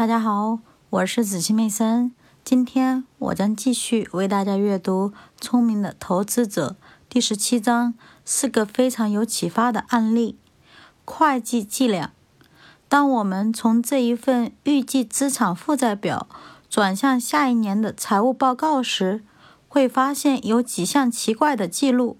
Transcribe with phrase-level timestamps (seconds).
[0.00, 2.12] 大家好，我是子期妹森。
[2.42, 6.76] 今天我将继续为大家阅读《聪明的投资者》
[7.10, 7.92] 第十七章，
[8.24, 10.38] 四个非常有启发的案例。
[11.04, 12.12] 会计伎俩。
[12.88, 16.26] 当我们从这一份预计资产负债表
[16.70, 19.22] 转向下一年的财务报告时，
[19.68, 22.16] 会发现有几项奇怪的记录。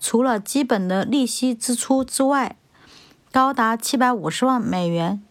[0.00, 2.56] 除了基本的利息支出之外，
[3.30, 5.22] 高达七百五十万美元。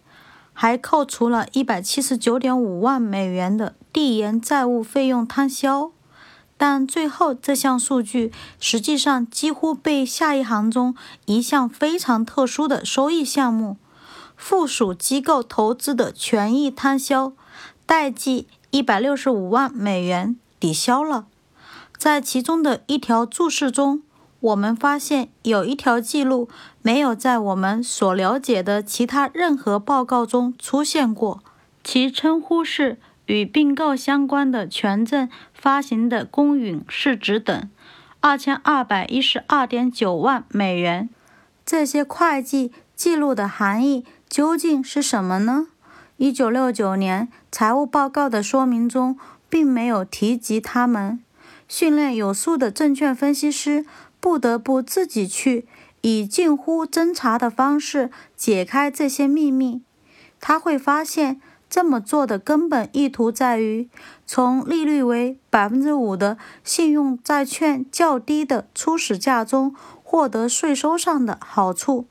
[0.61, 5.91] 还扣除了一百七十九点五万美元的递延债务费用摊销，
[6.57, 10.93] 但最后这项数据实际上几乎被下一行中
[11.27, 13.77] 一项非常特殊的收益项目——
[14.35, 17.31] 附属机构投资的权益摊销
[17.85, 21.27] 代计一百六十五万美元抵消了。
[21.97, 24.03] 在其中的一条注释中。
[24.41, 26.47] 我们发现有一条记录
[26.81, 31.43] 没有在我们所了解的其他任何报告中出现过，
[31.83, 37.69] 其称呼是与并购相关的权证发行的公允市值等，
[38.21, 41.09] 二千二百一十二点九万美元。
[41.65, 45.67] 这些会计记录的含义究竟是什么呢？
[46.17, 49.17] 一九六九年财务报告的说明中
[49.49, 51.19] 并没有提及他们。
[51.69, 53.85] 训练有素的证券分析师。
[54.21, 55.65] 不得不自己去
[56.01, 59.81] 以近乎侦查的方式解开这些秘密。
[60.41, 63.89] 他会发现，这么做的根本意图在于
[64.25, 72.07] 从利率为百分之五的信用债券较低的初始价中获得税收上的好处。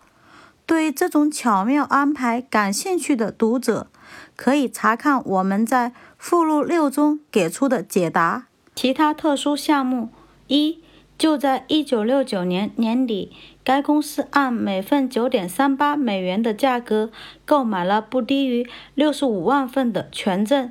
[0.64, 3.88] 对这种巧妙安排感兴趣的读者，
[4.34, 8.47] 可以查看我们在附录六中给出的解答。
[8.80, 10.10] 其他特殊项目
[10.46, 10.78] 一。
[11.18, 13.32] 就在一九六九年年底，
[13.64, 17.10] 该公司按每份九点三八美元的价格
[17.44, 20.70] 购买了不低于六十五万份的权证。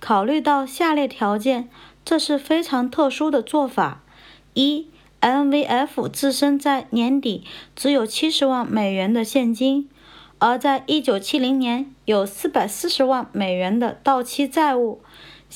[0.00, 1.70] 考虑到下列条件，
[2.04, 4.02] 这是非常特殊的做法：
[4.52, 4.88] 一
[5.22, 7.42] ，MVF 自身在年底
[7.74, 9.88] 只有七十万美元的现金，
[10.38, 15.00] 而在一九七零年有四百四十万美元的到期债务。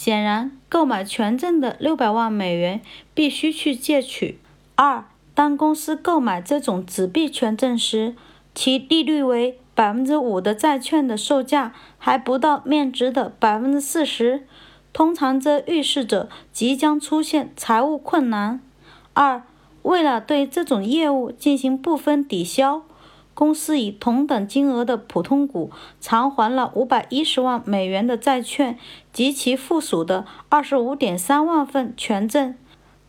[0.03, 2.81] 显然，购买权证的六百万美元
[3.13, 4.39] 必须去借取。
[4.75, 8.15] 二，当公司购买这种纸币权证时，
[8.55, 14.47] 其利率为百分之五的债券的售价还不到面值的百分之四十，
[14.95, 18.59] 通常这预示着即将出现财务困难。
[19.13, 19.43] 二，
[19.83, 22.85] 为了对这种业务进行部分抵消。
[23.33, 25.71] 公司以同等金额的普通股
[26.01, 28.79] 偿还了五百一十万美元的债券
[29.13, 32.55] 及其附属的二十五点三万份权证。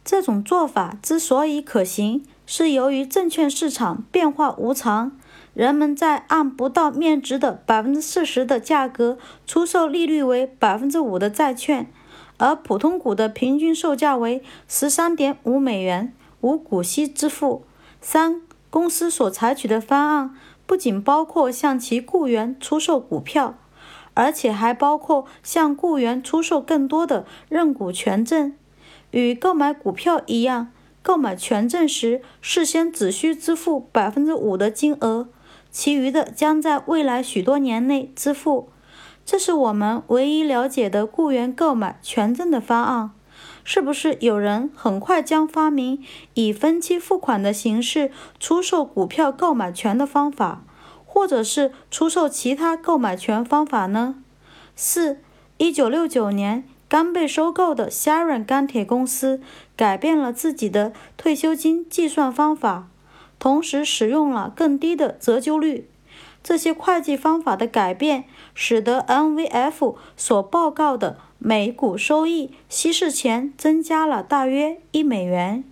[0.05, 5.11] 这种做法之所以可行，是由于证券市场变化无常，
[5.53, 11.91] 人们在按不到面值的百分之四十的价格出售利率为百分之五的债券，
[12.37, 17.63] 而普通股的平均售价为十三点五美元，无股息支付。
[17.99, 18.41] 三。
[18.71, 23.55] 公司所采取的方案不仅包括向其雇员出售股票，
[24.13, 28.55] 而且还包括向雇员出售更多的认股权证。
[29.11, 30.69] 与购买股票一样，
[31.03, 35.27] 购买权证时事先只需支付百分之五的金额，
[35.69, 38.69] 其余的将在未来许多年内支付。
[39.25, 43.11] 这是我们唯一了解的雇员购买权证的方案。
[43.63, 50.63] 是不是有人很快将发明以分期付款的形式出售股票购买权的方法，
[51.05, 54.15] 或者是出售其他购买权方法呢？
[54.75, 55.19] 四，
[55.57, 59.41] 一九六九年刚被收购的 Sharon 钢铁公司
[59.75, 62.87] 改变了自己的退休金计算方法，
[63.37, 65.87] 同时使用了更低的折旧率。
[66.43, 68.23] 这些会计方法的改变，
[68.55, 71.17] 使得 NVF 所报告的。
[71.43, 75.63] 每股收益稀释前增加了大约一美元。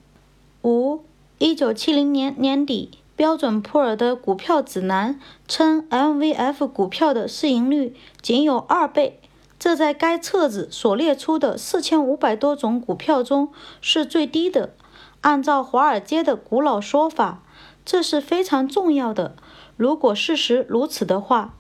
[0.64, 1.02] 五，
[1.38, 9.20] 一九七零年年底，标准普尔的股票指南称，MVF 股票的市盈率仅有二倍，
[9.60, 13.50] 这在该册子所列出的四千五百多种股票中
[13.80, 14.74] 是最低的。
[15.22, 17.44] 按照华尔街的古老说法，
[17.86, 19.36] 这是非常重要的。
[19.78, 21.54] 如果事实如此的话。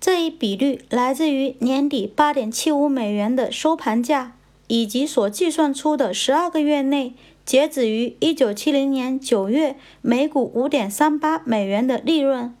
[0.00, 4.36] 这一比率来自于年底八点七五美元的收盘价，
[4.68, 7.14] 以及所计算出的十二个月内
[7.44, 12.54] 截止于一九七零年九月每股五点三八美元的利润。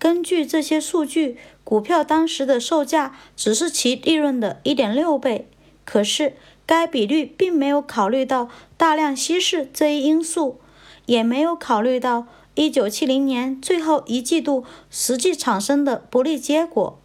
[0.00, 5.46] 根据这些数据，股票当时的售价只是其利润的一点六倍。
[5.84, 6.34] 可是，
[6.66, 10.58] 该比率并没有考虑到大量稀释这一因素，
[11.06, 12.26] 也没有考虑到。
[12.60, 17.00] 一九七零年最后一季度实际产生的不利结果，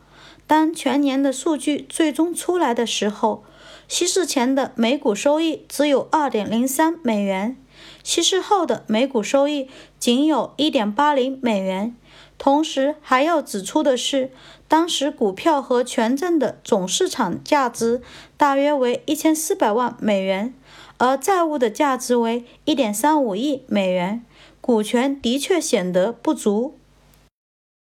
[0.46, 3.42] 当全年的数据最终出来的时候，
[3.88, 7.56] 稀释前的每股收益只有二点零三美元，
[8.04, 11.96] 稀释后的每股收益仅有一点八零美元。
[12.38, 14.32] 同时还要指出的是，
[14.68, 18.02] 当时股票和权证的总市场价值
[18.36, 20.54] 大约为一千四百万美元，
[20.98, 24.22] 而债务的价值为一点三五亿美元，
[24.66, 26.80] 股权的确显得不足。